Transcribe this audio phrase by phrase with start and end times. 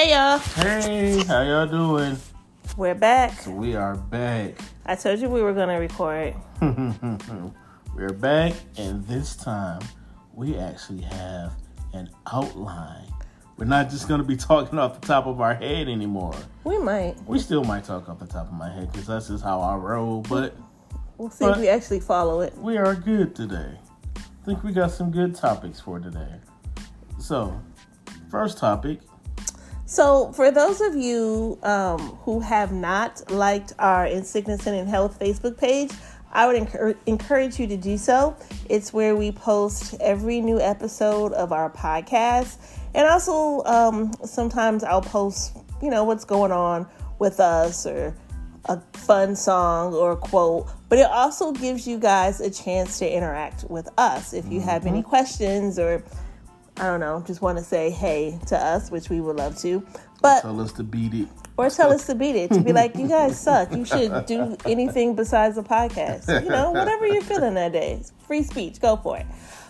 [0.00, 2.16] Hey y'all, Hey, how y'all doing?
[2.78, 3.38] we're back.
[3.38, 4.54] So we are back.
[4.86, 6.34] I told you we were gonna record.
[7.94, 9.82] We're back, and this time
[10.32, 11.52] we actually have
[11.92, 13.12] an outline.
[13.58, 16.34] We're not just going to be talking off the top of our head anymore.
[16.64, 17.16] We might.
[17.26, 19.76] We still might talk off the top of my head because that's just how I
[19.76, 20.56] roll, but
[21.18, 22.56] We'll see if we actually follow it.
[22.56, 23.76] we are good today.
[24.16, 26.36] I think we got some good topics for today.
[27.18, 27.60] So,
[28.30, 29.00] first topic
[29.90, 34.86] So, for those of you um, who have not liked our In Sickness and in
[34.86, 35.90] Health Facebook page,
[36.30, 38.36] I would encour- encourage you to do so.
[38.68, 42.58] It's where we post every new episode of our podcast.
[42.94, 46.86] And also, um, sometimes I'll post, you know, what's going on
[47.18, 48.14] with us or
[48.66, 50.68] a fun song or a quote.
[50.88, 54.34] But it also gives you guys a chance to interact with us.
[54.34, 56.04] If you have any questions or
[56.80, 59.86] I don't know, just want to say hey to us, which we would love to.
[60.22, 61.28] But tell us to beat it.
[61.56, 63.70] or tell us to beat it, to be like, you guys suck.
[63.72, 66.42] You should do anything besides a podcast.
[66.42, 67.98] You know, whatever you're feeling that day.
[68.00, 69.26] It's free speech, go for it.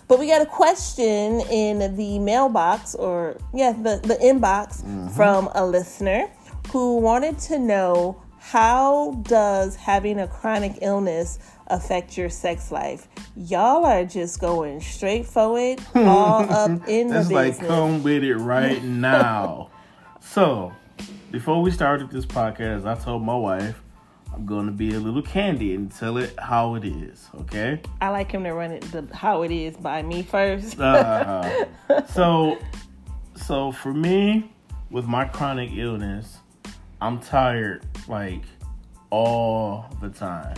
[0.07, 5.07] But we got a question in the mailbox, or yeah, the, the inbox mm-hmm.
[5.09, 6.29] from a listener
[6.71, 13.07] who wanted to know how does having a chronic illness affect your sex life?
[13.35, 18.35] Y'all are just going straight forward, all up in the It's like come with it
[18.35, 19.69] right now.
[20.19, 20.73] so,
[21.29, 23.79] before we started this podcast, I told my wife
[24.33, 27.29] I'm going to be a little candid and tell it how it is.
[27.41, 27.79] Okay.
[28.01, 30.79] I like him to run it the, how it is by me first.
[30.79, 31.67] Uh,
[32.07, 32.57] so,
[33.35, 34.51] so for me,
[34.89, 36.39] with my chronic illness,
[37.01, 38.43] I'm tired like
[39.09, 40.55] all the time.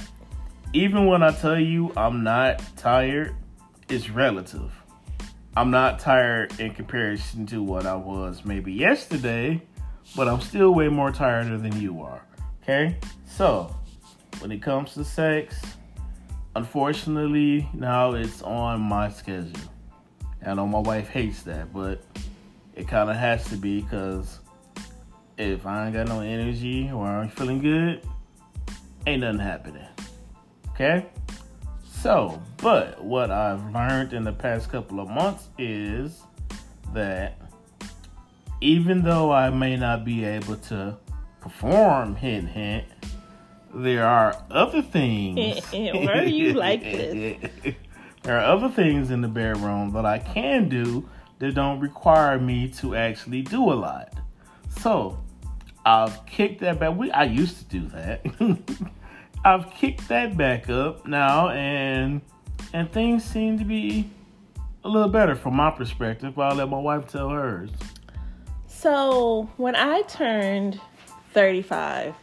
[0.73, 3.33] Even when I tell you I'm not tired,
[3.87, 4.71] it's relative.
[5.55, 9.61] I'm not tired in comparison to what I was maybe yesterday,
[10.17, 12.25] but I'm still way more tired than you are.
[12.61, 12.97] Okay?
[13.25, 13.73] So,
[14.39, 15.61] when it comes to sex,
[16.57, 19.53] unfortunately, now it's on my schedule.
[20.45, 22.03] I know my wife hates that, but
[22.75, 24.39] it kind of has to be because
[25.37, 28.05] if I ain't got no energy or I'm feeling good,
[29.07, 29.87] ain't nothing happening.
[30.71, 31.05] Okay?
[31.83, 36.21] So, but what I've learned in the past couple of months is
[36.93, 37.39] that
[38.61, 40.97] even though I may not be able to
[41.41, 42.85] perform, hint, hint,
[43.73, 45.61] there are other things.
[45.71, 47.51] Why are you like this?
[48.23, 51.07] there are other things in the bedroom that I can do
[51.39, 54.13] that don't require me to actually do a lot.
[54.79, 55.22] So,
[55.85, 56.95] I've kicked that back.
[56.95, 58.25] We I used to do that.
[59.45, 62.21] I've kicked that back up now, and
[62.73, 64.09] and things seem to be
[64.83, 66.35] a little better from my perspective.
[66.35, 67.69] But I'll let my wife tell hers.
[68.67, 70.79] So, when I turned
[71.31, 72.15] 35,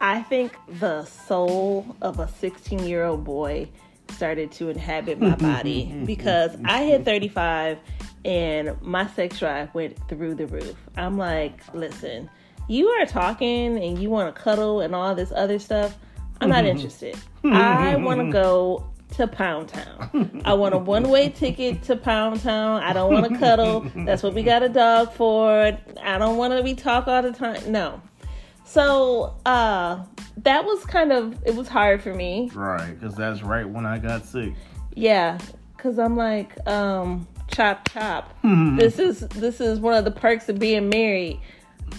[0.00, 3.68] I think the soul of a 16 year old boy
[4.10, 7.78] started to inhabit my body because I hit 35
[8.24, 10.76] and my sex drive went through the roof.
[10.96, 12.30] I'm like, listen,
[12.68, 15.96] you are talking and you want to cuddle and all this other stuff.
[16.40, 17.18] I'm not interested.
[17.44, 18.86] I want to go
[19.16, 20.42] to Pound Town.
[20.44, 22.82] I want a one way ticket to Pound Town.
[22.82, 23.90] I don't want to cuddle.
[23.96, 25.76] That's what we got a dog for.
[26.02, 27.72] I don't want to be talk all the time.
[27.72, 28.00] No.
[28.64, 30.04] So uh
[30.36, 32.50] that was kind of it was hard for me.
[32.54, 34.52] Right, because that's right when I got sick.
[34.94, 35.38] Yeah,
[35.78, 38.34] cuz I'm like um chop chop.
[38.44, 41.40] this is this is one of the perks of being married.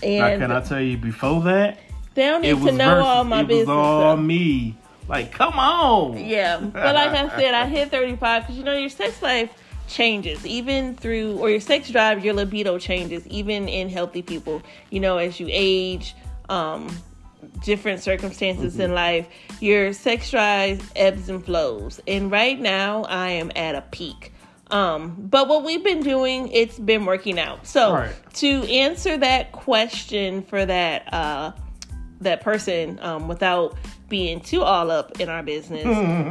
[0.03, 1.79] Now, And can I tell you before that?
[2.15, 3.67] they don't need to know versus, all my it business.
[3.67, 4.75] was all me.
[5.07, 6.17] Like, come on.
[6.23, 9.49] Yeah, but like I said, I hit 35 because you know your sex life
[9.87, 14.61] changes even through or your sex drive, your libido changes even in healthy people.
[14.91, 16.15] You know, as you age,
[16.49, 16.95] um,
[17.63, 18.81] different circumstances Mm-hmm.
[18.83, 19.27] in life,
[19.61, 21.99] your sex drive ebbs and flows.
[22.07, 24.33] And right now, I am at a peak.
[24.71, 27.65] Um, but what we've been doing, it's been working out.
[27.65, 28.15] So Right.
[28.35, 31.51] to answer that question for that uh,
[32.21, 33.75] that person um, without
[34.09, 35.85] being too all up in our business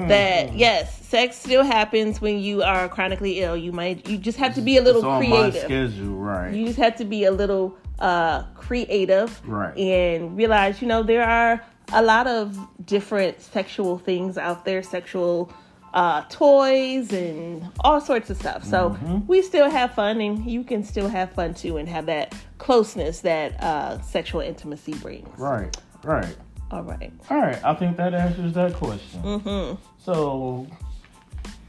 [0.09, 4.53] that yes sex still happens when you are chronically ill you might you just have
[4.53, 6.53] to be a little It's on my creative schedule, right?
[6.53, 9.77] you just have to be a little uh creative Right.
[9.79, 15.53] and realize you know there are a lot of different sexual things out there sexual
[15.99, 19.27] uh toys and all sorts of stuff so Mm-hmm.
[19.27, 23.21] we still have fun and you can still have fun too and have that closeness
[23.23, 26.37] that uh sexual intimacy brings right, right.
[26.71, 29.23] all right All right, I think that answers that question.
[29.23, 30.67] mm-hmm So,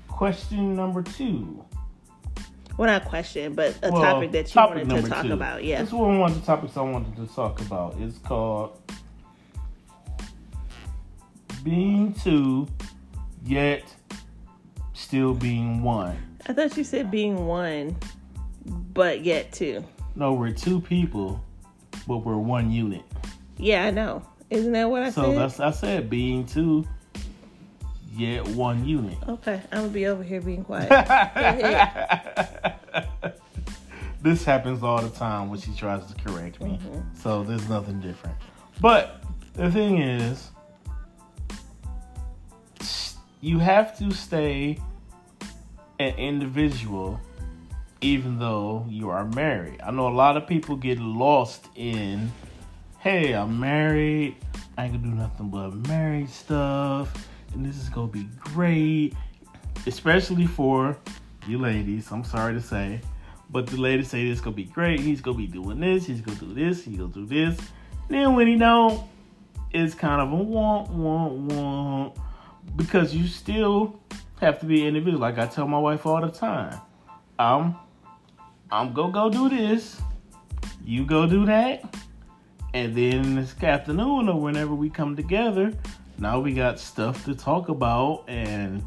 [0.07, 1.65] question number two
[2.77, 5.33] well, not a question, but a Well, topic that you topic wanted to talk two.
[5.33, 5.65] about.
[5.65, 5.79] Yeah.
[5.81, 7.95] This is one of the topics I wanted to talk about.
[7.99, 8.71] It's called
[11.61, 12.67] being two,
[13.43, 13.83] yet
[15.09, 16.15] still being one.
[16.45, 17.95] I thought you said being one,
[18.93, 19.83] but yet two.
[20.15, 21.43] No, we're two people,
[22.07, 23.01] but we're one unit.
[23.57, 24.21] Yeah, I know.
[24.51, 25.33] Isn't that what I So said?
[25.33, 26.87] So that's I said being two,
[28.15, 29.17] yet one unit.
[29.27, 30.89] okay, I'm gonna be over here being quiet.
[34.21, 36.77] this happens all the time when she tries to correct me.
[36.83, 36.99] Mm-hmm.
[37.15, 38.37] So there's nothing different.
[38.79, 39.23] But
[39.53, 40.51] the thing is,
[43.41, 44.77] you have to stay
[45.99, 47.19] an individual
[48.01, 49.81] even though you are married.
[49.83, 52.31] I know a lot of people get lost in,
[52.99, 54.37] hey, I'm married,
[54.77, 59.13] I can do nothing but married stuff, and this is gonna be great.
[59.85, 60.97] Especially for
[61.47, 63.01] you ladies, I'm sorry to say.
[63.49, 64.99] But the ladies say this gonna be great.
[64.99, 66.05] He's gonna be doing this.
[66.05, 66.83] He's gonna do this.
[66.83, 67.59] He's gonna do this.
[68.07, 69.03] Then when he don't,
[69.71, 72.17] it's kind of a want, want, want.
[72.75, 73.99] Because you still
[74.39, 75.19] have to be individual.
[75.19, 76.79] Like I tell my wife all the time,
[77.37, 77.75] I'm,
[78.71, 80.01] I'm gonna go do this.
[80.83, 81.83] You go do that,
[82.73, 85.73] and then this afternoon or whenever we come together,
[86.17, 88.83] now we got stuff to talk about and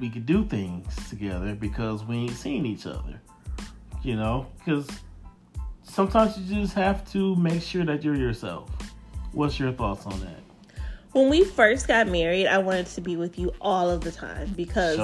[0.00, 3.20] we could do things together because we ain't seen each other.
[4.02, 4.88] You know, because
[5.82, 8.70] sometimes you just have to make sure that you're yourself.
[9.32, 10.49] What's your thoughts on that?
[11.12, 14.52] When we first got married, I wanted to be with you all of the time
[14.56, 14.96] because.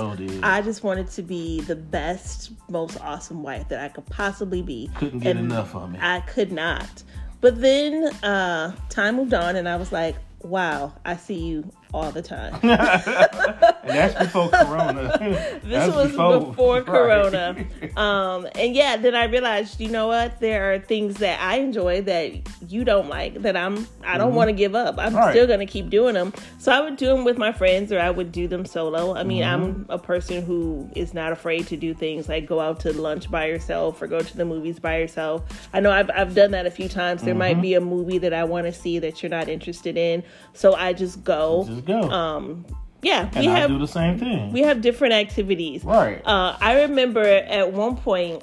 [0.42, 4.90] I just wanted to be the best, most awesome wife that I could possibly be.
[4.96, 5.98] Couldn't get And enough of me.
[6.00, 7.02] I could not.
[7.40, 12.12] But then uh, time moved on, and I was like, wow, I see you all
[12.12, 12.54] the time.
[12.62, 15.16] and that's before Corona.
[15.64, 17.56] This was before, Corona.
[17.96, 20.38] Um, and yeah, then I realized, you know what?
[20.40, 22.32] There are things that I enjoy that
[22.70, 24.98] you don't like that I'm I don't want to give up.
[24.98, 25.16] I'm Mm-hmm.
[25.16, 25.30] Right.
[25.32, 26.32] still gonna keep doing them.
[26.58, 29.14] So I would do them with my friends or I would do them solo.
[29.16, 29.64] I mean, Mm-hmm.
[29.64, 33.30] I'm a person who is not afraid to do things like go out to lunch
[33.30, 35.42] by yourself or go to the movies by yourself.
[35.72, 37.22] I know I've I've done that a few times.
[37.22, 37.38] There Mm-hmm.
[37.38, 40.22] might be a movie that I want to see that you're not interested in,
[40.52, 41.64] so I just go.
[41.66, 42.10] Just go.
[42.10, 42.66] Um,
[43.02, 44.52] yeah, and we I have do the same thing.
[44.52, 45.84] we have different activities.
[45.84, 46.20] right.
[46.26, 48.42] Uh, I remember at one point,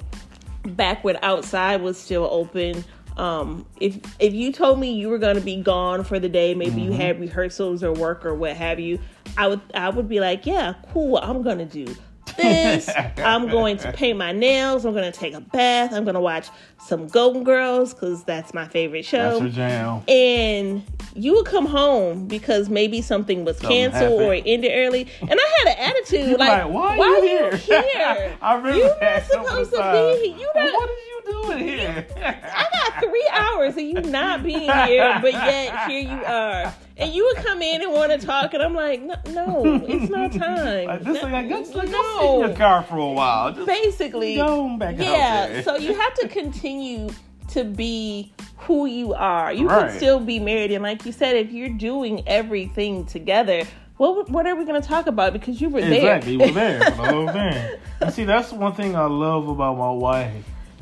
[0.62, 2.84] back when outside was still open,
[3.16, 6.54] um, if if you told me you were going to be gone for the day,
[6.54, 8.98] maybe you had rehearsals or work or what have you,
[9.36, 11.94] I would I would be like, yeah, cool, I'm going to do
[12.36, 12.90] this.
[13.18, 14.84] I'm going to paint my nails.
[14.84, 15.92] I'm going to take a bath.
[15.92, 16.48] I'm going to watch
[16.78, 20.02] some Golden Girls because that's my favorite show that's your jam.
[20.08, 20.82] and
[21.14, 25.32] you would come home because maybe something was Something canceled or it ended early, and
[25.32, 27.82] I had an attitude like, like, why, "Why are are you you here?
[27.94, 28.38] here?
[28.42, 29.94] I remember You're not supposed to time.
[30.20, 30.36] be here.
[30.38, 32.06] You not- What are you doing here?
[32.16, 37.12] I got three hours of you not being here, but yet here you are." And
[37.12, 40.32] you would come in and want to talk, and I'm like, "No, no it's not
[40.46, 42.18] time." Like, this like, just like, No.
[42.20, 43.52] sit in your car for a while.
[43.52, 45.62] Just Basically, go back yeah.
[45.62, 47.08] So you have to continue
[47.48, 49.52] to be who you are.
[49.52, 49.88] You Right.
[49.88, 53.64] can still be married, and like you said, if you're doing everything together,
[53.96, 55.32] what what are we going to talk about?
[55.32, 56.16] Because you were Exactly, there.
[56.16, 57.78] Exactly, you were there for the whole thing.
[58.00, 60.32] And see, that's one thing I love about my wife.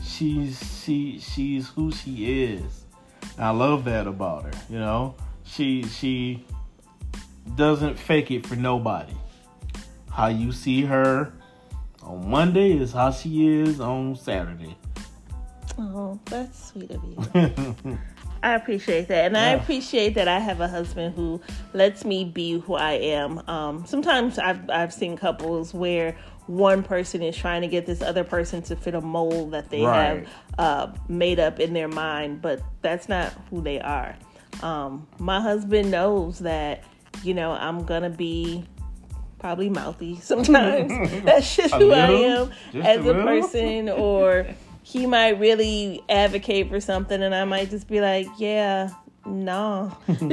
[0.05, 2.85] She's she she's who she is.
[3.39, 4.51] I love that about her.
[4.69, 5.15] You know,
[5.45, 6.45] she she
[7.57, 9.15] doesn't fake it for nobody.
[10.11, 11.33] How you see her
[12.03, 14.77] on Monday is how she is on Saturday.
[15.79, 17.99] oh, that's sweet of you.
[18.45, 21.41] I appreciate that, and I appreciate that I have a husband who
[21.75, 23.39] lets me be who I am.
[23.49, 26.17] Um, sometimes I've I've seen couples where
[26.49, 29.83] one person is trying to get this other person to fit a mold that they
[29.85, 30.27] Right.
[30.27, 34.17] have uh, made up in their mind, but that's not who they are.
[34.63, 36.85] Um, my husband knows that
[37.23, 38.65] you know I'm gonna be
[39.39, 40.91] probably mouthy sometimes.
[41.25, 44.47] that's just who I am Just as a a person, or
[44.83, 48.91] he might really advocate for something and I might just be like, yeah,
[49.25, 49.97] no.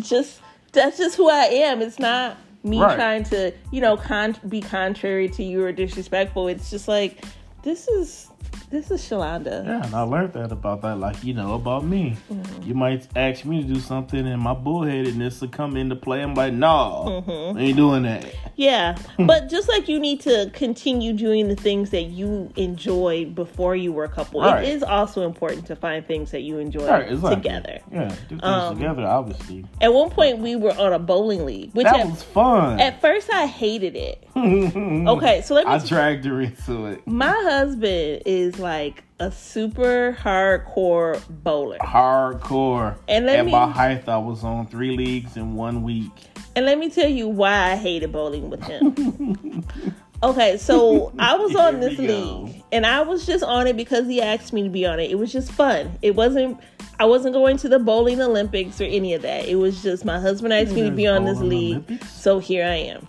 [0.00, 0.40] just
[0.72, 1.80] that's just who I am.
[1.82, 2.94] It's not me Right.
[2.96, 6.48] trying to, you know, con- be contrary to you or disrespectful.
[6.48, 7.24] It's just like
[7.62, 8.28] this is
[8.74, 9.64] this is Shalonda.
[9.64, 12.16] Yeah, and I learned that about that, like you know about me.
[12.30, 12.62] Mm-hmm.
[12.68, 16.22] You might ask me to do something, and my bullheadedness will come into play.
[16.22, 17.56] I'm like, no, Mm-hmm.
[17.56, 18.26] I ain't doing that.
[18.56, 23.76] Yeah, but just like you need to continue doing the things that you enjoyed before
[23.76, 24.64] you were a couple, Right.
[24.64, 27.36] it is also important to find things that you enjoy Right, exactly.
[27.36, 27.78] together.
[27.92, 29.02] Yeah, do things Um, together.
[29.06, 32.80] Obviously, At one point, we were on a bowling league, which that at, was fun.
[32.80, 34.23] at first I hated it.
[35.08, 35.72] Okay, so let me.
[35.72, 37.06] I dragged her into it.
[37.06, 42.96] my husband is like a super hardcore bowler, Hardcore.
[43.08, 46.10] And let At me- my height, I was on three leagues in one week.
[46.56, 49.64] and let me tell you why I hated bowling with him.
[50.22, 52.02] okay, so I was on this go.
[52.02, 55.10] league, and I was just on it because he asked me to be on it.
[55.10, 55.96] It was just fun.
[56.02, 56.58] It wasn't.
[56.98, 59.46] I wasn't going to the bowling Olympics or any of that.
[59.48, 62.12] It was just my husband asked me to be on this league, Olympics?
[62.12, 63.08] so here I am.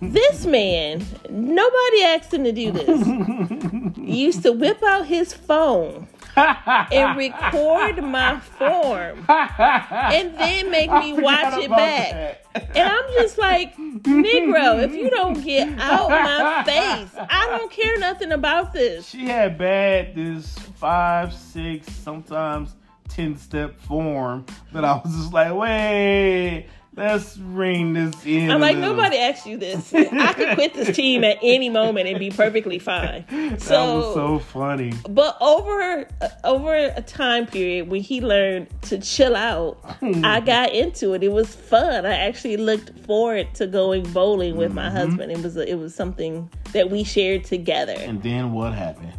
[0.00, 3.96] This man, nobody asked him to do this.
[3.96, 11.62] used to whip out his phone and record my form and then make me watch
[11.62, 12.44] it back.
[12.54, 17.98] And I'm just like, Negro, if you don't get out my face, I don't care
[17.98, 19.08] nothing about this.
[19.08, 22.74] She had bad this five, six, sometimes
[23.08, 28.50] ten step form that I was just like, wait, let's ring this in.
[28.50, 29.92] I'm like, nobody asked you this.
[29.94, 33.24] I could quit this team at any moment and be perfectly fine.
[33.32, 34.92] That was So, so funny.
[35.08, 40.24] but over uh, over a time period when he learned to chill out, hmm.
[40.24, 41.22] I got into it.
[41.22, 42.06] It was fun.
[42.06, 44.96] I actually looked forward to going bowling with my mm-hmm.
[44.96, 45.32] husband.
[45.32, 47.94] It was a, it was something that we shared together.
[47.96, 49.12] And then what happened?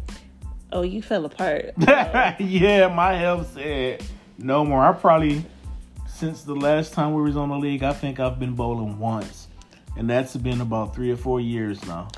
[0.72, 1.72] Oh, you fell apart.
[1.78, 4.04] yeah, my health said
[4.38, 4.84] no more.
[4.84, 5.44] I probably
[6.24, 9.48] since the last time we was on the league, I think I've been bowling once.
[9.96, 12.08] And that's been about three or four years now.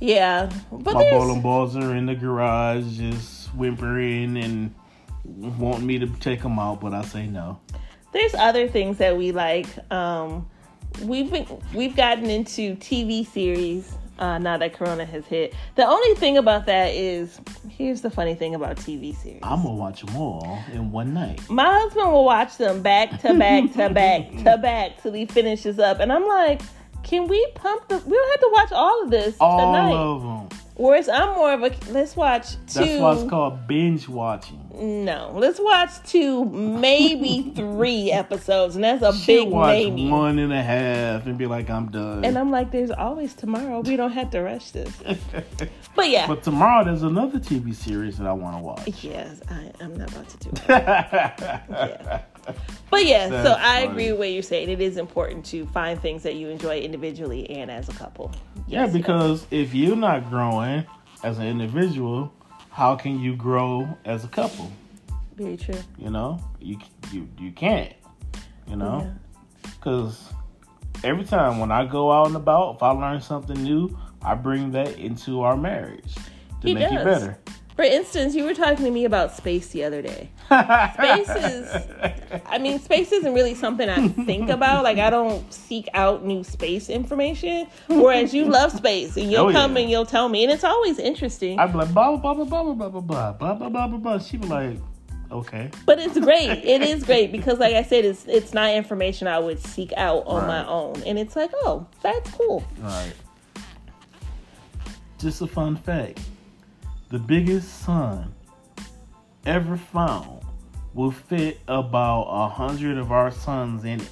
[0.00, 4.74] Yeah, but My there's, bowling balls are in the garage, just whimpering and
[5.24, 7.60] wanting me to take them out, but I say no.
[8.12, 9.68] there's other things that we like.
[9.92, 10.48] Um,
[11.02, 15.52] we've been we've gotten into TV series uh, now that Corona has hit.
[15.74, 19.40] The only thing about that is here's the funny thing about TV series.
[19.42, 21.40] I'm gonna watch them all in one night.
[21.50, 25.80] My husband will watch them back to back to back to back till he finishes
[25.80, 26.62] up, and I'm like,
[27.02, 27.96] can we pump the?
[27.98, 29.92] We don't have to watch all of this tonight.
[29.92, 30.51] All tonight.
[30.74, 32.80] Whereas I'm more of a let's watch two.
[32.80, 34.58] That's why it's called binge watching.
[35.04, 40.08] No, let's watch two, maybe three episodes, and that's a She'll big watch maybe.
[40.08, 42.24] one and a half and be like, I'm done.
[42.24, 43.80] And I'm like, there's always tomorrow.
[43.80, 44.92] We don't have to rush this.
[45.94, 49.04] But yeah, but tomorrow there's another TV series that I want to watch.
[49.04, 50.62] yes, I, I'm not about to do it.
[51.68, 52.22] Yeah.
[52.90, 53.86] But yeah, so I funny.
[53.92, 54.68] agree with what you're saying.
[54.68, 58.32] It is important to find things that you enjoy individually and as a couple.
[58.66, 58.92] Yeah, Yes.
[58.92, 60.84] because if you're not growing
[61.24, 62.32] as an individual,
[62.70, 64.70] how can you grow as a couple?
[65.34, 65.78] very true.
[65.98, 66.76] You know, you
[67.10, 67.92] you you can't.
[68.68, 69.70] You know, Yeah.
[69.78, 70.32] because
[71.02, 74.70] every time when I go out and about, if I learn something new, I bring
[74.72, 76.14] that into our marriage
[76.60, 77.38] to He make it better.
[77.76, 80.28] For instance, you were talking to me about space the other day.
[80.48, 81.74] Space is,
[82.46, 84.84] I mean, space isn't really something I think about.
[84.84, 87.66] Like, I don't seek out new space information.
[87.88, 89.82] Whereas you love space and you'll Oh, come yeah.
[89.82, 90.44] and you'll tell me.
[90.44, 91.58] And it's always interesting.
[91.58, 93.98] I'd be like blah blah blah blah blah blah blah blah blah blah blah blah
[93.98, 94.18] blah.
[94.18, 94.76] She be like,
[95.30, 96.50] okay, But it's great.
[96.64, 100.26] It is great because, like I said, it's it's not information I would seek out
[100.26, 101.02] on my own.
[101.06, 102.62] And it's like, oh, that's cool.
[102.80, 103.14] right.
[105.18, 106.20] Just a fun fact:
[107.12, 108.34] the biggest sun
[109.44, 110.42] ever found
[110.94, 114.10] will fit about a hundred of our suns in it.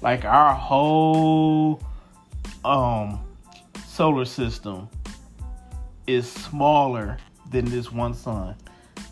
[0.00, 1.82] Like our whole
[2.64, 3.18] um
[3.84, 4.88] solar system
[6.06, 7.18] is smaller
[7.50, 8.54] than this one sun.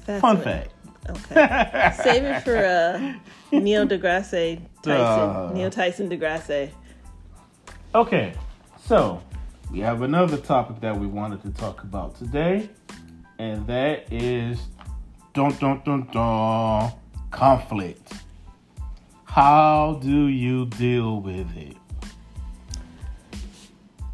[0.07, 0.71] That's Fun what- fact.
[1.11, 1.93] Okay.
[2.03, 3.15] Save it for uh,
[3.53, 4.87] Neil deGrasse Tyson.
[4.87, 5.51] Uh.
[5.53, 6.71] Neil Tyson deGrasse.
[7.95, 8.33] Okay,
[8.87, 9.21] so
[9.71, 12.69] we have another topic that we wanted to talk about today,
[13.39, 14.61] and that is
[15.33, 16.93] dun dun dun dun
[17.31, 18.13] conflict.
[19.25, 21.77] How do you deal with it?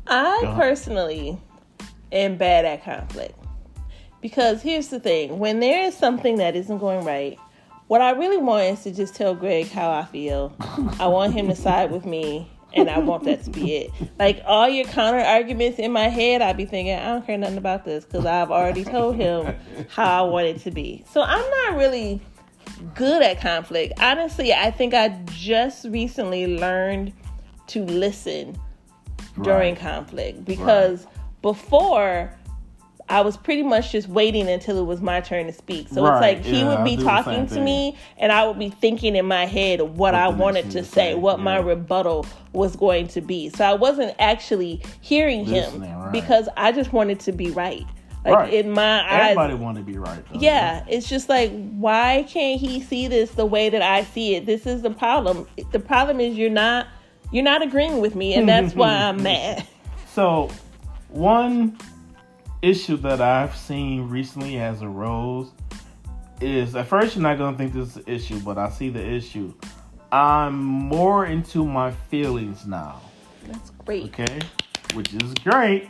[0.06, 1.38] I personally
[2.10, 3.38] am bad at conflict
[4.20, 7.38] because here's the thing: when there is something that isn't going right,
[7.86, 10.54] what I really want is to just tell Greg how I feel.
[10.98, 13.90] I want him to side with me, and I want that to be it.
[14.18, 17.58] Like all your counter arguments in my head, I'd be thinking, I don't care nothing
[17.58, 19.54] about this because I've already told him
[19.88, 21.04] how I want it to be.
[21.12, 22.20] So I'm not really
[22.94, 23.94] good at conflict.
[24.00, 27.12] Honestly, I think I just recently learned
[27.68, 28.58] to listen
[29.42, 29.80] during Right.
[29.80, 31.06] conflict because
[31.42, 32.34] before
[33.10, 35.88] I was pretty much just waiting until it was my turn to speak.
[35.88, 38.70] So Right, it's like he yeah, would be talking to me and I would be
[38.70, 43.08] thinking in my head what, What I wanted to say, what my rebuttal was going
[43.08, 43.48] to be.
[43.50, 46.12] So I wasn't actually hearing him right.
[46.12, 47.84] because I just wanted to be right.
[48.24, 48.52] Like Right.
[48.52, 50.22] in my eyes Everybody want to be right.
[50.30, 50.40] Though.
[50.40, 54.44] yeah, it's just like, why can't he see this the way that I see it?
[54.44, 55.46] This is the problem.
[55.72, 56.86] The problem is you're not
[57.32, 59.66] you're not agreeing with me, and that's why I'm mad.
[60.12, 60.50] So,
[61.08, 61.78] one
[62.62, 65.50] issue that I've seen recently has arose
[66.40, 69.04] is at first you're not gonna think this is an issue, but I see the
[69.04, 69.52] issue.
[70.12, 73.00] I'm more into my feelings now.
[73.46, 74.04] That's great.
[74.06, 74.40] Okay,
[74.94, 75.88] which is great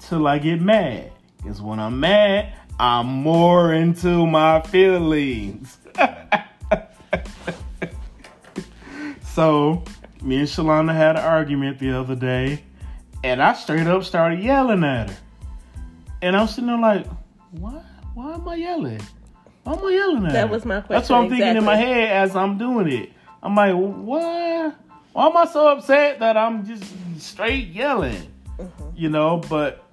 [0.00, 1.12] till I get mad.
[1.36, 5.78] Because when I'm mad, I'm more into my feelings.
[9.22, 9.84] so,
[10.20, 12.64] me and Shalonda had an argument the other day,
[13.22, 15.16] and I straight up started yelling at her.
[16.22, 17.06] And I'm sitting there like,
[17.52, 17.84] what?
[18.14, 19.00] Why am I yelling?
[19.62, 20.52] Why am I yelling at That her?
[20.52, 20.94] was my question.
[20.94, 23.12] That's what I'm question, thinking in my head as I'm doing it.
[23.42, 24.74] I'm like, what?
[25.12, 26.84] Why am I so upset that I'm just
[27.18, 28.32] straight yelling?
[28.58, 28.90] Mm-hmm.
[28.96, 29.84] You know, but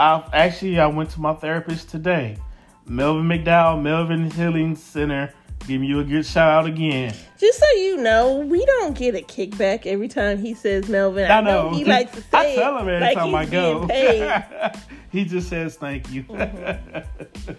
[0.00, 2.38] I actually I went to my therapist today.
[2.86, 5.32] Melvin McDowell, Melvin Healing Center,
[5.66, 7.14] giving you a good shout out again.
[7.38, 11.30] Just so you know, we don't get a kickback every time he says Melvin.
[11.30, 11.70] I know.
[11.70, 13.86] he likes to say I tell him every like time I go.
[15.10, 16.24] he just says thank you.
[16.24, 17.52] Mm-hmm.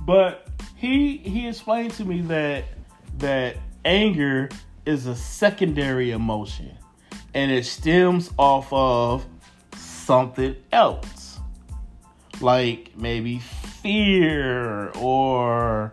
[0.06, 2.64] but he he explained to me that
[3.18, 4.48] that anger
[4.86, 6.76] is a secondary emotion
[7.34, 9.26] and it stems off of
[9.74, 11.38] something else.
[12.40, 15.92] Like maybe fear or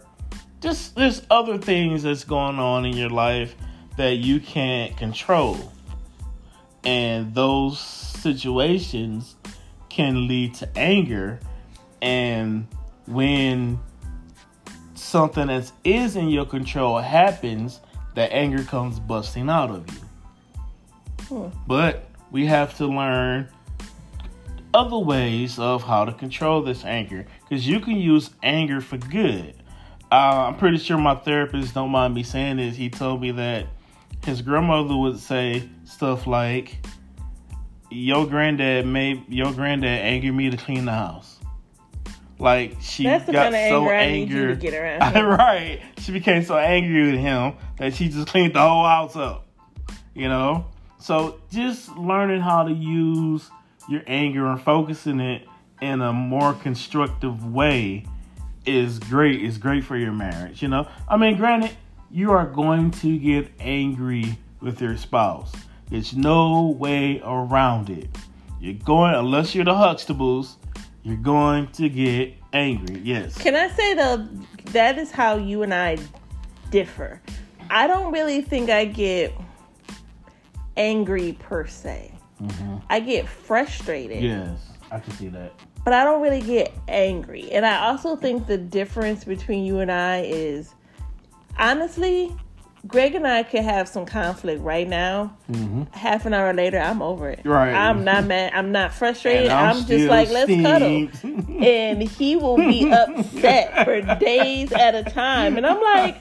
[0.65, 3.55] just there's other things that's going on in your life
[3.97, 5.71] that you can't control.
[6.83, 9.35] And those situations
[9.89, 11.39] can lead to anger.
[12.01, 12.67] And
[13.05, 13.79] when
[14.95, 17.79] something that is in your control happens,
[18.15, 20.01] the anger comes busting out of you.
[21.27, 21.57] Hmm.
[21.67, 23.49] But we have to learn
[24.73, 29.55] other ways of how to control this anger because you can use anger for good.
[30.15, 32.77] Uh, I'm pretty sure my therapist don't mind me saying this.
[32.77, 33.67] He told me that
[34.23, 36.77] his grandmother would say stuff like,
[37.91, 41.37] "Your granddad made your granddad angered me to clean the house."
[42.39, 44.55] Like she That's the got kind of so anger I need you to angry.
[44.55, 45.27] get around.
[45.37, 45.81] right.
[45.97, 49.45] She became so angry with him that she just cleaned the whole house up.
[50.13, 50.67] You know?
[50.97, 53.49] So just learning how to use
[53.89, 55.45] your anger and focusing it
[55.81, 58.05] in a more constructive way
[58.65, 59.43] is great.
[59.43, 60.87] It's great for your marriage, you know?
[61.07, 61.71] I mean, granted,
[62.11, 65.53] you are going to get angry with your spouse.
[65.89, 68.09] There's no way around it.
[68.59, 70.55] You're going unless you're the Huxtables,
[71.03, 72.99] you're going to get angry.
[73.03, 73.37] Yes.
[73.37, 74.27] Can I say though
[74.71, 75.97] that is how you and I
[76.71, 77.21] differ.
[77.69, 79.33] I don't really think I get
[80.77, 82.11] angry per se.
[82.41, 82.77] Mm-hmm.
[82.89, 84.59] I get frustrated, Yes,
[84.91, 85.53] I can see that.
[85.85, 87.51] But I don't really get angry.
[87.51, 90.73] And I also think the difference between you and I is
[91.57, 92.35] honestly,
[92.87, 95.37] Greg and I could have some conflict right now.
[95.91, 97.39] Half an hour later, I'm over it.
[97.39, 97.49] Mm-hmm.
[97.49, 97.73] Right.
[97.73, 98.51] I'm not mad.
[98.55, 99.51] I'm not frustrated.
[99.51, 101.07] And I'm, just like, let's cuddle.
[101.63, 105.55] and he will be upset for days at a time.
[105.57, 106.17] And I'm like,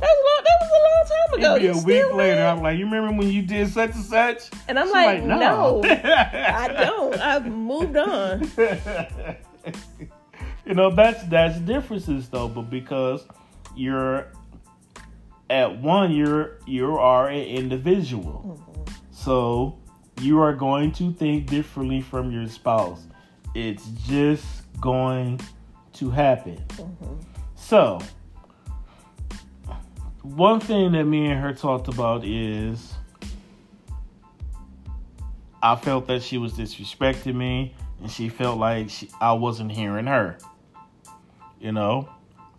[0.00, 1.56] that's long, that was a long time ago.
[1.56, 2.46] It'd be You a week later.
[2.46, 4.50] I'm like, you remember when you did such and such?
[4.68, 7.20] And I'm She's like, no, I I don't.
[7.20, 8.50] I've moved on.
[10.66, 13.26] you know, that's that's differences though, but because
[13.74, 14.26] you're
[15.50, 18.92] at one, you're you are an individual, mm-hmm.
[19.10, 19.78] so
[20.20, 23.06] you are going to think differently from your spouse.
[23.54, 24.44] It's just
[24.80, 25.40] going
[25.94, 26.56] to happen.
[26.68, 27.14] Mm-hmm.
[27.56, 28.00] So,
[30.22, 32.94] one thing that me and her talked about is
[35.62, 40.06] I felt that she was disrespecting me and she felt like she, I wasn't hearing
[40.06, 40.38] her.
[41.60, 42.08] You know?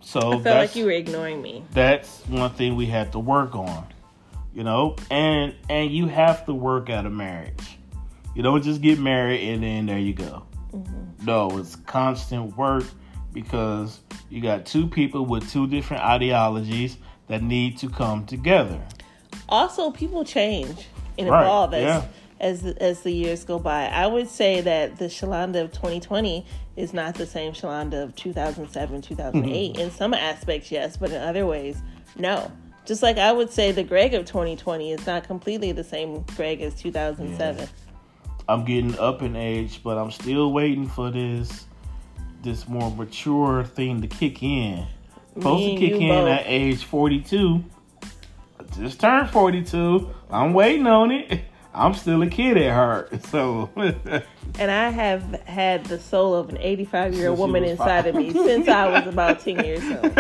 [0.02, 1.64] So I felt that's, like you were ignoring me.
[1.72, 3.88] that's one thing we had to work on.
[4.54, 4.96] You know?
[5.10, 7.78] And and you have to work at a marriage.
[8.36, 10.46] You don't just get married and then there you go.
[10.74, 11.26] Mm-hmm.
[11.26, 12.84] No, it's constant work
[13.34, 16.98] because you got two people with two different ideologies
[17.30, 18.82] that need to come together.
[19.48, 20.88] Also, people change
[21.18, 22.06] and Right, evolve as yeah.
[22.40, 23.86] as the, as the years go by.
[23.88, 29.02] I would say that the Shalonda of 2020 is not the same Shalonda of 2007,
[29.02, 29.74] 2008.
[29.74, 29.82] Mm-hmm.
[29.82, 31.78] In some aspects, yes, but in other ways,
[32.18, 32.52] no.
[32.86, 36.62] Just like I would say the Greg of 2020 is not completely the same Greg
[36.62, 37.68] as 2007.
[38.48, 41.68] I'm getting up in age, but I'm still waiting for this
[42.42, 44.88] this more mature thing to kick in.
[45.34, 46.28] Supposed to kick in both.
[46.30, 47.64] at age 42.
[48.04, 50.10] I just turned 42.
[50.30, 51.42] I'm waiting on it.
[51.74, 53.24] I'm still a kid at heart.
[53.30, 53.70] So
[54.60, 58.32] And I have had the soul of an 85 year old woman inside of me
[58.34, 60.18] since I was about 10 years old.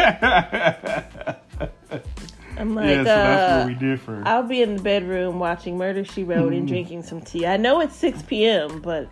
[2.57, 4.21] I'm like, yeah, so that's uh, where we differ.
[4.25, 6.57] I'll be in the bedroom watching Murder She Wrote Mm.
[6.57, 7.47] and drinking some tea.
[7.47, 9.09] I know it's 6 p.m., but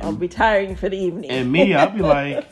[0.00, 1.30] I'm retiring for the evening.
[1.30, 2.46] And me, I'll be like,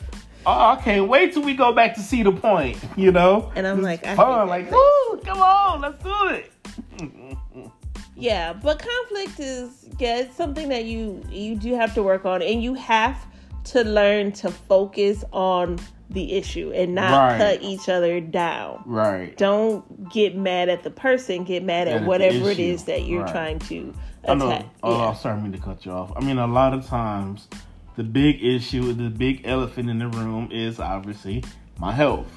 [0.45, 3.51] oh, I can't wait till we go back to see the point, you know?
[3.55, 4.47] And I'm It's like, I fun.
[4.47, 6.51] Like, woo, come on, let's do it.
[8.15, 12.43] Yeah, but conflict is yeah, it's something that you you do have to work on,
[12.43, 13.17] and you have
[13.65, 15.79] to learn to focus on
[16.11, 17.37] the issue and not Right.
[17.39, 18.83] cut each other down.
[18.85, 19.35] right.
[19.37, 21.45] Don't get mad at the person.
[21.45, 23.31] Get mad at at whatever it is that you're Right.
[23.31, 23.93] trying to
[24.27, 24.49] I know.
[24.49, 24.65] attack.
[24.83, 25.07] Oh, Yeah.
[25.07, 26.11] I'm sorry, I mean to cut you off.
[26.15, 27.47] I mean, a lot of times,
[27.95, 31.43] the big issue, the big elephant in the room is obviously
[31.77, 32.27] my health.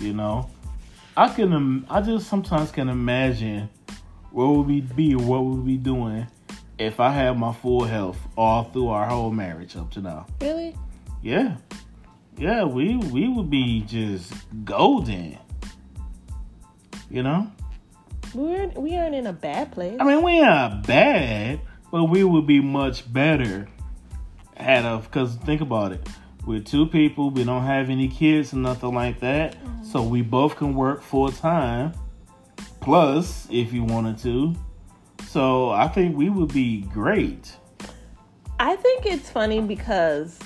[0.00, 0.50] You know,
[1.16, 1.86] I can.
[1.88, 3.68] I just sometimes can imagine
[4.30, 6.26] where would we be, what would we be doing
[6.78, 10.26] if I had my full health all through our whole marriage up to now.
[10.40, 10.76] Really?
[11.22, 11.56] Yeah,
[12.36, 14.32] yeah, we we would be just
[14.64, 15.38] golden.
[17.10, 17.50] You know.
[18.34, 19.96] We're we aren't in a bad place.
[20.00, 21.60] I mean, we ain't bad,
[21.92, 23.68] but we would be much better
[24.56, 26.08] had a because think about it.
[26.46, 27.30] We're two people.
[27.30, 29.84] We don't have any kids or nothing like that, mm-hmm.
[29.84, 31.92] so we both can work full time.
[32.80, 34.54] Plus, if you wanted to,
[35.26, 37.56] so I think we would be great.
[38.60, 40.38] I think it's funny because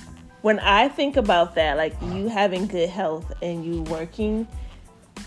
[0.42, 4.47] when I think about that, like you having good health and you working,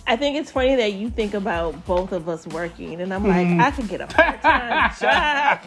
[0.08, 3.46] I think it's funny that you think about both of us working, and I'm like,
[3.48, 3.62] Mm-hmm.
[3.62, 5.60] I could get a part time job.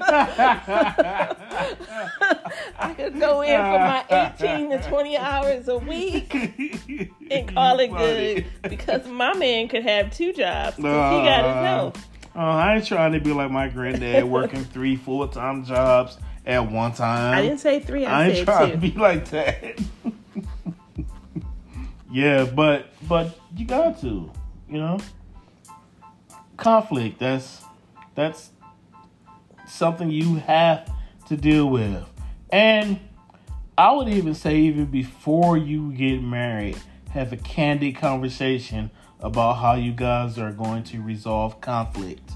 [2.78, 4.04] I could go in for my
[4.40, 6.34] 18 to 20 hours a week
[7.30, 11.54] and call it good because my man could have two jobs 'cause he got his
[11.56, 12.06] Uh, health.
[12.36, 16.16] Oh, I ain't trying to be like my granddad, working three full time jobs
[16.46, 17.34] at one time.
[17.36, 18.72] I didn't say three, I, I ain't trying two.
[18.72, 19.80] to be like that.
[22.10, 24.30] Yeah, but but you got to,
[24.68, 24.98] you know.
[26.56, 27.18] Conflict.
[27.18, 27.62] That's
[28.14, 28.50] that's
[29.66, 30.90] something you have
[31.28, 32.04] to deal with,
[32.50, 32.98] and
[33.78, 36.76] I would even say even before you get married,
[37.10, 42.30] have a candid conversation about how you guys are going to resolve conflict.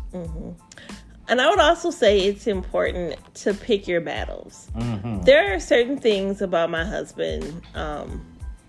[1.29, 4.69] And I would also say it's important to pick your battles.
[4.75, 8.25] hmm There are certain things about my husband um,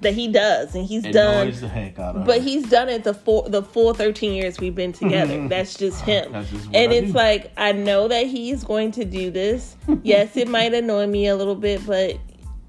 [0.06, 1.52] that he does, and he's It done.
[1.52, 4.74] the heck out of But he's done it the full the full thirteen years we've
[4.76, 5.48] been together.
[5.50, 6.32] That's just ah, him.
[6.32, 7.14] That's just and I it's do.
[7.14, 9.76] like I know that he's going to do this.
[10.04, 12.18] yes, it might annoy me a little bit, but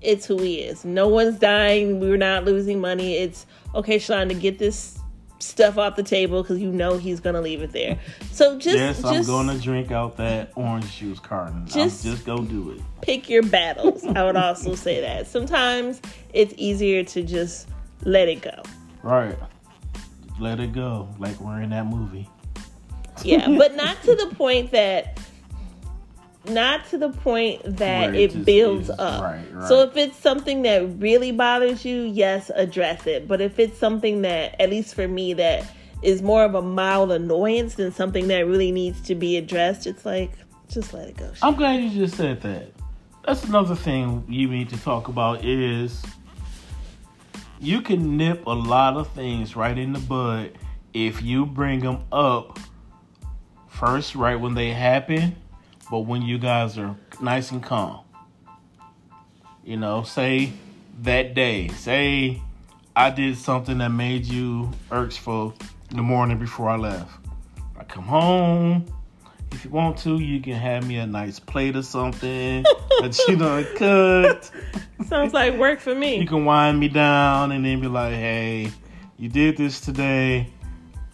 [0.00, 0.84] it's who he is.
[0.84, 2.00] No one's dying.
[2.00, 3.14] We're not losing money.
[3.16, 4.98] It's okay, to get this
[5.38, 7.98] stuff off the table because you know he's gonna leave it there.
[8.32, 11.66] So just yes, I'm just going to drink out that orange juice carton.
[11.66, 12.80] Just- I'm just go do it.
[13.02, 14.04] pick your battles.
[14.04, 16.00] I would also say that sometimes
[16.32, 17.68] it's easier to just
[18.04, 18.62] let it go.
[19.02, 19.36] Right.
[20.38, 22.28] Let it go, like we're in that movie.
[23.24, 25.18] Yeah, but not to the point that
[26.48, 28.98] not to the point that it, it builds is.
[28.98, 29.22] up.
[29.22, 29.68] Right, right.
[29.68, 33.28] So if it's something that really bothers you, yes, address it.
[33.28, 35.70] But if it's something that at least for me that
[36.02, 40.04] is more of a mild annoyance than something that really needs to be addressed, it's
[40.04, 40.32] like
[40.68, 41.30] just let it go.
[41.42, 42.72] I'm glad you just said that.
[43.24, 46.04] That's another thing you need to talk about is
[47.58, 50.52] you can nip a lot of things right in the bud
[50.92, 52.58] if you bring them up
[53.68, 55.36] first right when they happen,
[55.90, 58.00] but when you guys are nice and calm.
[59.64, 60.52] You know, say
[61.02, 62.40] that day, say
[62.94, 65.54] I did something that made you irksful
[65.90, 67.10] the morning before I left.
[67.78, 68.86] I come home.
[69.52, 72.62] If you want to, you can have me a nice plate or something
[73.00, 74.50] that you done cooked.
[75.06, 76.18] Sounds like work for me.
[76.20, 78.70] You can wind me down and then be like, hey,
[79.18, 80.48] you did this today.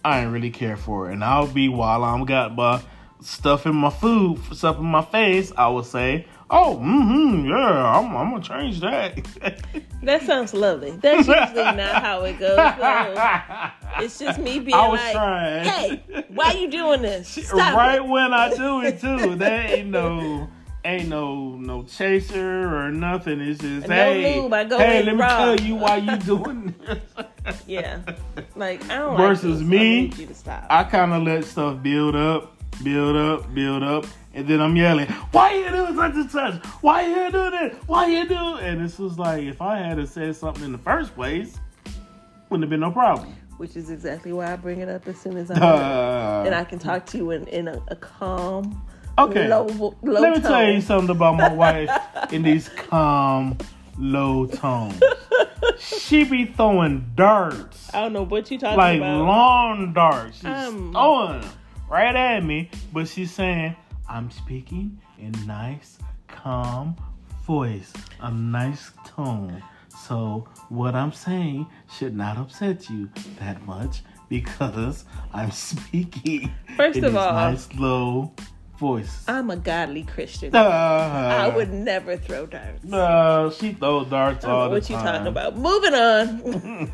[0.04, 1.14] I ain't really care for it.
[1.14, 2.82] And I'll be while I'm got my
[3.22, 8.14] stuff in my food, stuff in my face, I would say, oh, mm-hmm, yeah, I'm,
[8.16, 9.18] I'm gonna change that.
[10.02, 10.90] That sounds lovely.
[10.90, 12.56] That's usually not how it goes.
[12.56, 13.70] though.
[14.04, 15.64] It's just me being like, trying.
[15.64, 17.28] "Hey, why you doing this?
[17.46, 19.37] Stop right it." when I do it too.
[19.37, 20.48] There ain't no
[20.85, 23.40] ain't no no chaser or nothing.
[23.40, 25.28] It's just No hey, lube, hey, let me raw.
[25.38, 27.00] tell you why you doing this.
[27.68, 28.00] Yeah,
[28.56, 30.66] like I don't Versus like me, I need you to stop.
[30.68, 35.06] I kind of let stuff build up, build up, build up, and then I'm yelling,
[35.32, 36.54] "Why you doing such and such?
[36.82, 37.74] Why you doing this?
[37.87, 40.78] Why you do?" And this was like, if I had to say something in the
[40.78, 41.58] first place,
[42.48, 43.35] wouldn't have been no problem.
[43.58, 46.46] Which is exactly why I bring it up as soon as I'm done.
[46.46, 48.82] and Uh, I can talk to you in, in a, a calm,
[49.18, 49.46] okay.
[49.46, 50.50] low, low Let me tone.
[50.50, 51.90] tell you something about my wife
[52.32, 53.56] in these calm,
[53.98, 55.00] low tones.
[55.78, 58.76] She be throwing darts, I don't know what you talking about.
[58.76, 59.24] like about.
[59.26, 60.37] long darts.
[60.38, 60.92] She's Um.
[60.92, 61.50] throwing them
[61.92, 63.76] right at me, but she's saying,
[64.09, 66.96] I'm speaking in nice, calm
[67.46, 69.62] voice, a nice tone.
[70.07, 77.05] So what I'm saying should not upset you that much because I'm speaking First in
[77.05, 78.33] of all- nice low
[78.78, 79.24] voice.
[79.28, 80.57] I'm a godly Christian.
[80.57, 82.83] Uh, I would never throw darts.
[82.85, 85.57] No, she throw darts all the what you talking about.
[85.59, 86.90] Moving on.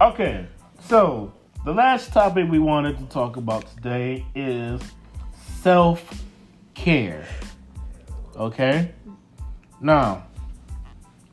[0.00, 0.46] Okay,
[0.88, 1.32] so
[1.64, 4.80] the last topic we wanted to talk about today is
[5.60, 6.22] self
[6.74, 7.26] care.
[8.36, 8.92] Okay,
[9.80, 10.24] now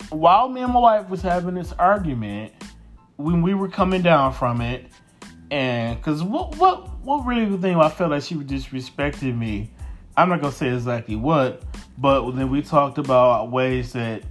[0.09, 2.53] while me and my wife was having this argument,
[3.17, 4.87] when we were coming down from it,
[5.51, 9.71] and because what what what really the thing I felt like she was disrespecting me.
[10.15, 11.63] I'm not gonna say exactly what,
[11.97, 14.23] but then we talked about ways that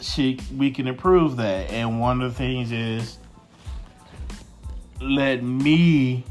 [0.00, 3.18] she we can improve that, and one of the things is
[5.00, 6.24] let me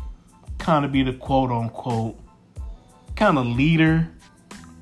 [0.57, 2.17] kind of be the quote unquote
[3.15, 4.09] kind of leader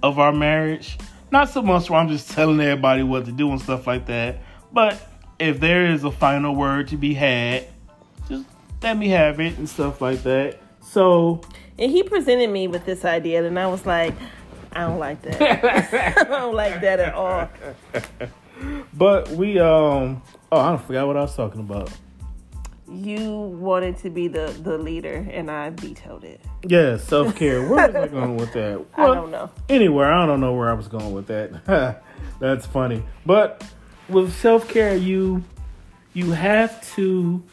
[0.04, 0.97] of our marriage.
[1.32, 4.41] Not so much where I'm just telling everybody what to do and stuff like that,
[4.71, 5.08] but
[5.39, 7.67] if there is a final word to be had,
[8.30, 8.45] just
[8.82, 10.60] let me have it and stuff like that.
[10.82, 11.41] So,
[11.78, 14.13] and he presented me with this idea, and I was like,
[14.71, 16.17] I don't like that.
[16.19, 17.50] I don't like that at all.
[18.93, 20.21] but we um
[20.52, 21.91] oh I forgot what I was talking about.
[22.89, 26.41] You wanted to be the, the leader, and I vetoed it.
[26.63, 27.67] Yeah, self care.
[27.67, 28.86] Where was I going with that?
[28.95, 29.50] I don't know.
[29.67, 30.12] Anywhere.
[30.12, 32.02] I don't know where I was going with that.
[32.39, 33.04] That's funny.
[33.26, 33.63] But
[34.08, 35.43] with self care, you
[36.13, 37.43] you have to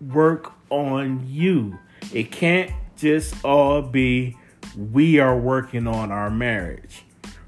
[0.00, 1.78] work on you.
[2.12, 4.36] It can't just all be
[4.76, 7.04] we are working on our marriage.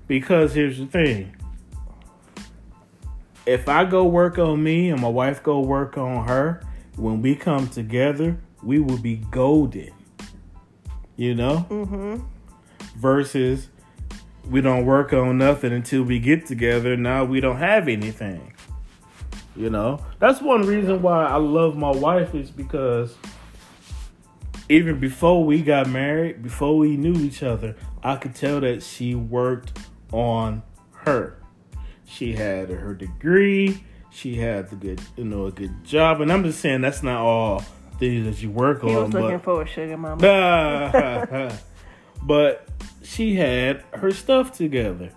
[0.07, 1.35] Because here's the thing.
[3.49, 6.61] If I go work on me and my wife go work on her,
[6.97, 9.91] when we come together, we will be golden.
[11.17, 11.67] You know?
[11.71, 12.27] Mm-hmm.
[12.97, 13.71] versus
[14.51, 16.95] we don't work on nothing until we get together.
[16.95, 18.53] Now we don't have anything.
[19.57, 23.17] You know, that's one reason why I love my wife is because
[24.69, 29.15] even before we got married, before we knew each other, I could tell that she
[29.15, 29.79] worked
[30.13, 31.38] on her.
[32.09, 33.85] She had her degree.
[34.11, 36.21] She had the good, you know, a good job.
[36.21, 37.61] And I'm just saying that's not all
[37.99, 39.05] things that you work He on.
[39.05, 41.59] was but looking for a sugar mama.
[42.23, 42.69] but
[43.03, 45.11] she had her stuff together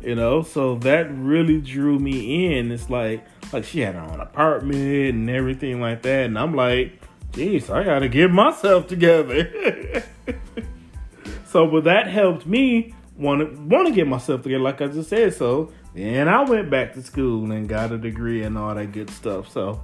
[0.00, 4.20] you know so that really drew me in it's like like she had her own
[4.20, 7.00] apartment and everything like that and i'm like
[7.32, 10.02] geez i gotta get myself together
[11.46, 15.08] so but that helped me want to want to get myself together like i just
[15.08, 18.92] said so then i went back to school and got a degree and all that
[18.92, 19.82] good stuff so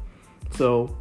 [0.53, 0.97] so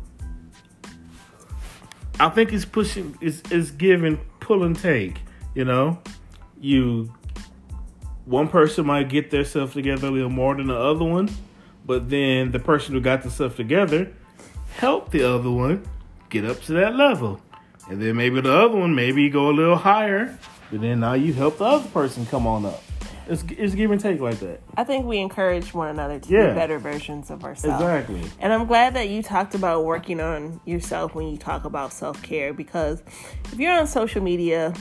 [2.20, 5.20] I think it's pushing, it's, it's giving pull and take.
[5.56, 6.00] You know,
[6.60, 7.14] you
[8.26, 11.30] one person might get their stuff together a little more than the other one,
[11.86, 14.12] but then the person who got the stuff together
[14.78, 15.84] help the other one
[16.30, 17.40] get up to that level,
[17.90, 20.38] and then maybe the other one maybe go a little higher,
[20.72, 22.82] but then now you help the other person come on up.
[23.28, 24.62] It's it's give and take like that.
[24.76, 26.50] I think we encourage one another to Yeah.
[26.50, 27.82] be better versions of ourselves.
[27.82, 28.22] Exactly.
[28.40, 32.22] And I'm glad that you talked about working on yourself when you talk about self
[32.22, 33.02] care because
[33.52, 34.74] if you're on social media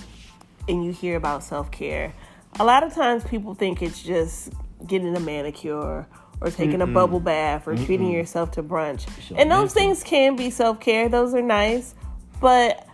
[0.68, 2.12] and you hear about self care,
[2.59, 4.50] a lot of times people think it's just
[4.87, 6.07] getting a manicure
[6.40, 9.07] or taking a bubble bath or treating yourself to brunch.
[9.37, 11.94] And those things can be self care, those are nice,
[12.40, 12.85] but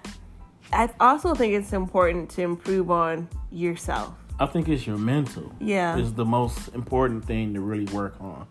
[0.70, 4.12] I also think it's important to improve on yourself.
[4.40, 5.52] I think it's your mental.
[5.60, 5.96] Yeah.
[5.96, 8.46] Is the most important thing to really work on.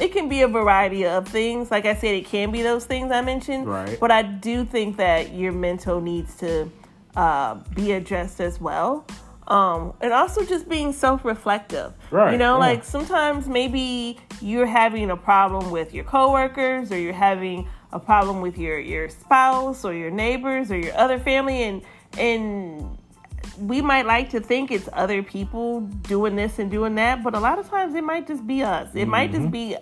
[0.00, 1.70] It can be a variety of things.
[1.70, 3.66] Like I said, it can be those things I mentioned.
[3.66, 3.98] Right.
[3.98, 6.70] But I do think that your mental needs to
[7.14, 9.06] uh, be addressed as well.
[9.48, 11.92] Um, and also just being self reflective.
[12.10, 12.66] Right, You know, yeah.
[12.66, 18.40] like sometimes maybe you're having a problem with your coworkers or you're having a problem
[18.40, 21.82] with your, your spouse or your neighbors or your other family and
[22.18, 22.98] and
[23.58, 27.40] we might like to think it's other people doing this and doing that, but a
[27.40, 28.88] lot of times it might just be us.
[28.94, 29.50] It might just mm-hmm.
[29.50, 29.76] be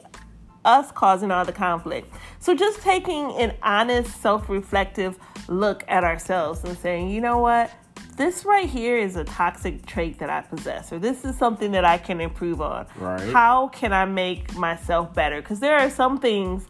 [0.65, 2.13] us causing all the conflict.
[2.39, 7.71] So just taking an honest, self-reflective look at ourselves and saying, you know what?
[8.17, 11.85] This right here is a toxic trait that I possess, or this is something that
[11.85, 12.87] I can improve on.
[12.97, 13.21] Right.
[13.33, 15.43] How can I make myself better?
[15.43, 16.67] Because there are some things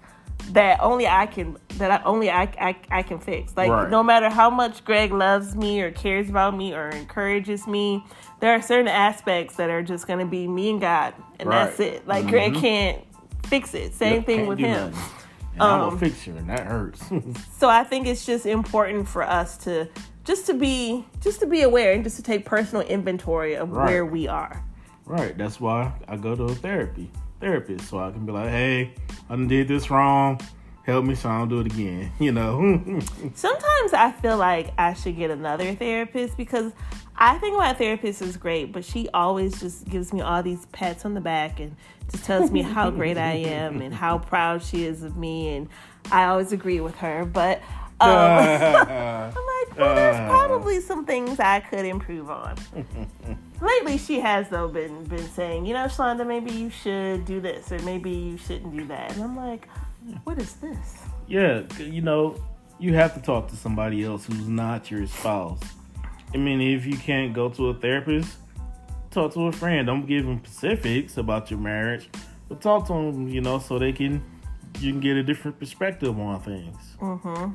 [0.52, 3.56] that only I can that I only I, I, I can fix.
[3.56, 3.90] Like Right.
[3.90, 8.04] no matter how much Greg loves me or cares about me or encourages me,
[8.40, 12.06] there are certain aspects that are just gonna be me and God, and that's it.
[12.06, 13.02] Like Greg can't
[13.46, 13.94] fix it.
[13.94, 14.90] Same thing with him.
[14.92, 15.10] nothing.
[15.54, 17.02] And I'm Um, a fixer, and that hurts.
[17.58, 19.88] So I think it's just important for us to
[20.24, 23.86] just to be just to be aware and just to take personal inventory of Right.
[23.86, 24.62] where we are.
[25.06, 25.36] Right.
[25.38, 27.10] That's why I go to therapy
[27.44, 28.94] therapist so I can be like, hey,
[29.28, 30.40] I done did this wrong.
[30.84, 32.10] Help me so I don't do it again.
[32.18, 32.58] You know.
[33.34, 36.72] Sometimes I feel like I should get another therapist because
[37.16, 41.04] I think my therapist is great, but she always just gives me all these pats
[41.04, 41.76] on the back and
[42.10, 45.68] just tells me how great I am and how proud she is of me, and
[46.10, 47.24] I always agree with her.
[47.24, 47.62] But
[48.00, 50.28] um, I'm like, well, there's Uh.
[50.28, 52.56] probably some things I could improve on.
[53.60, 57.70] Lately, she has though been been saying, you know, Shalonda, maybe you should do this
[57.72, 59.68] or maybe you shouldn't do that, and I'm like,
[60.24, 60.98] what is this?
[61.26, 62.36] yeah, you know,
[62.78, 65.60] you have to talk to somebody else who's not your spouse.
[66.34, 68.36] I mean, if you can't go to a therapist,
[69.10, 69.86] talk to a friend.
[69.86, 72.10] Don't give them specifics about your marriage,
[72.48, 74.22] but talk to them, you know, so they can
[74.80, 76.76] you can get a different perspective on things.
[77.00, 77.52] Mm-hmm.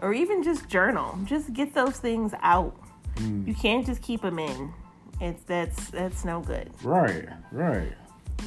[0.00, 1.18] Or even just journal.
[1.24, 2.76] Just get those things out.
[3.16, 3.46] Mm.
[3.46, 4.72] You can't just keep them in.
[5.20, 6.70] It's that's that's no good.
[6.82, 7.92] Right, right.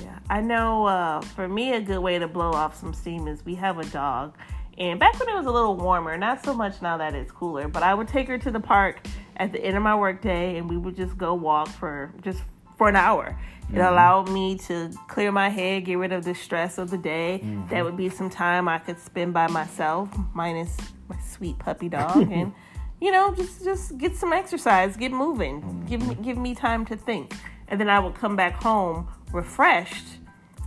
[0.01, 0.85] Yeah, I know.
[0.85, 3.85] Uh, for me, a good way to blow off some steam is we have a
[3.85, 4.37] dog,
[4.77, 7.69] and back when it was a little warmer, not so much now that it's cooler,
[7.69, 8.99] but I would take her to the park
[9.37, 12.41] at the end of my workday, and we would just go walk for just
[12.77, 13.39] for an hour.
[13.73, 17.41] It allowed me to clear my head, get rid of the stress of the day.
[17.69, 20.77] That would be some time I could spend by myself, minus
[21.09, 22.53] my sweet puppy dog, and
[22.99, 26.23] you know, just just get some exercise, get moving, give me mm-hmm.
[26.23, 27.33] give me time to think,
[27.67, 30.17] and then I would come back home refreshed,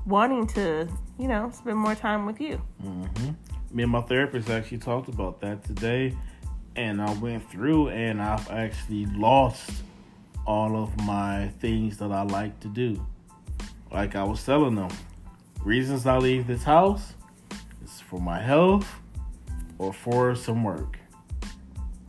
[0.06, 2.60] wanting to you know spend more time with you.
[2.84, 3.30] Mm-hmm.
[3.72, 6.16] Me and my therapist actually talked about that today,
[6.76, 9.70] and I went through and I've actually lost
[10.46, 13.04] all of my things that I like to do.
[13.92, 14.90] Like I was telling them,
[15.64, 17.14] reasons I leave this house
[17.84, 18.88] is for my health
[19.80, 20.98] or for some work.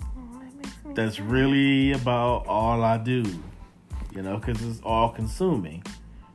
[0.04, 3.24] Oh, That's really about all I do,
[4.14, 5.82] you know, because it's all consuming.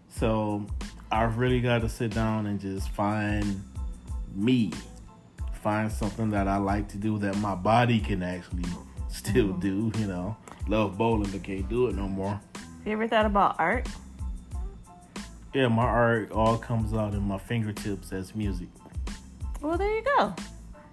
[0.09, 0.67] So
[1.13, 3.63] I've really got to sit down and just find
[4.35, 4.73] me,
[5.61, 8.65] find something that I like to do that my body can actually
[9.09, 9.61] still mm-hmm.
[9.61, 10.39] do, you know.
[10.69, 12.41] Love bowling, but can't do it no more.
[12.87, 13.87] You ever thought about art?
[15.53, 18.69] Yeah, my art all comes out in my fingertips as music.
[19.61, 20.35] Well, there you go.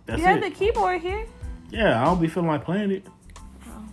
[0.06, 0.44] That's you have it.
[0.44, 1.26] the keyboard here.
[1.70, 3.08] Yeah, I don't be feeling like playing it.
[3.68, 3.86] Oh.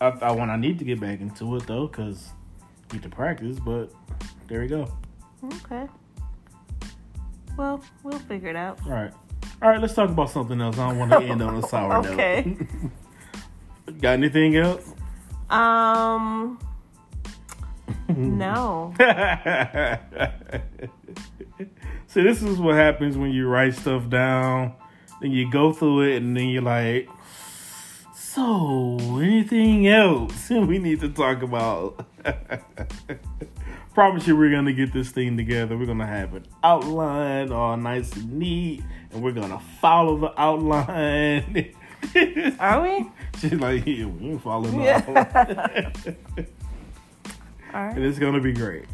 [0.00, 2.30] I, I when I need to get back into it though, cause
[2.92, 3.58] need to practice.
[3.58, 3.92] But
[4.48, 4.88] there we go.
[5.44, 5.86] Okay.
[7.56, 8.78] Well, we'll figure it out.
[8.84, 9.12] All right,
[9.62, 9.80] all right.
[9.80, 10.78] Let's talk about something else.
[10.78, 12.12] I don't want to end on a sour note.
[12.12, 12.56] Okay.
[14.00, 14.84] Got anything else?
[15.48, 16.58] Um.
[18.08, 18.94] No.
[22.08, 24.74] See, this is what happens when you write stuff down,
[25.20, 27.08] then you go through it, and then you're like,
[28.14, 32.04] "So, anything else we need to talk about?"
[33.94, 35.76] Promise you, we're gonna get this thing together.
[35.76, 41.72] We're gonna have an outline, all nice and neat, and we're gonna follow the outline.
[42.60, 43.10] Are we?
[43.38, 45.92] She's like, "Yeah, we ain't following the outline."
[47.74, 47.96] All right.
[47.96, 48.84] and it's gonna be great.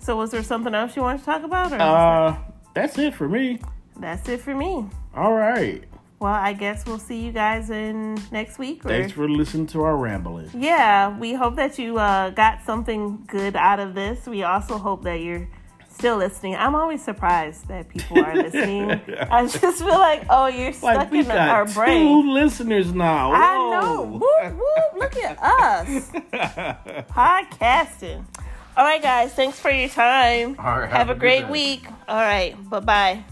[0.00, 2.36] So, was there something else you want to talk about, or Uh,
[2.74, 3.60] that's it for me.
[3.98, 4.86] that's it for me?
[5.14, 5.84] All right.
[6.20, 8.84] Well, I guess we'll see you guys in next week.
[8.84, 8.88] Or...
[8.88, 10.48] Thanks for listening to our rambling.
[10.54, 14.26] Yeah, we hope that you uh, got something good out of this.
[14.26, 15.46] We also hope that you're
[15.90, 16.56] still listening.
[16.56, 18.90] I'm always surprised that people are listening.
[19.30, 22.22] I just feel like, oh, you're stuck Like in our brain.
[22.22, 23.32] two listeners now.
[23.32, 24.02] I know.
[24.02, 26.10] Whoop, whoop, look at us
[27.12, 28.24] podcasting.
[28.76, 29.32] All right, guys.
[29.34, 30.56] Thanks for your time.
[30.58, 31.86] All right, Have, have a a great week.
[32.08, 32.56] All right.
[32.68, 33.24] Bye bye.